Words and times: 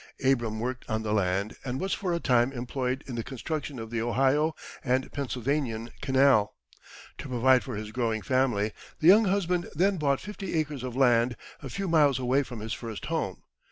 Abram 0.25 0.59
worked 0.59 0.83
on 0.89 1.03
the 1.03 1.13
land, 1.13 1.57
and 1.63 1.79
was 1.79 1.93
for 1.93 2.11
a 2.11 2.19
time 2.19 2.51
employed 2.53 3.03
in 3.05 3.13
the 3.13 3.23
construction 3.23 3.77
of 3.77 3.91
the 3.91 4.01
Ohio 4.01 4.55
and 4.83 5.11
Pennsylvanian 5.11 5.91
Canal. 6.01 6.55
To 7.19 7.29
provide 7.29 7.63
for 7.63 7.75
his 7.75 7.91
growing 7.91 8.23
family, 8.23 8.71
the 8.99 9.05
young 9.07 9.25
husband 9.25 9.69
then 9.75 9.97
bought 9.97 10.19
fifty 10.19 10.55
acres 10.55 10.81
of 10.81 10.95
land, 10.97 11.37
a 11.61 11.69
few 11.69 11.87
miles 11.87 12.17
away 12.17 12.41
from 12.41 12.61
his 12.61 12.73
first 12.73 13.05
home. 13.13 13.43